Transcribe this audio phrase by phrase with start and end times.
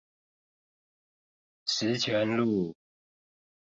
[1.67, 2.75] 十全路